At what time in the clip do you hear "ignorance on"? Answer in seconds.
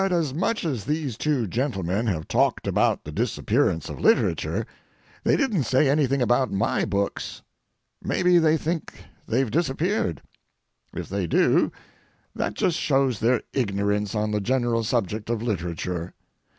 13.53-14.31